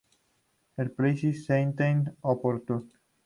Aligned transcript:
Le 0.79 0.89
Plessis-Sainte-Opportune 0.89 2.89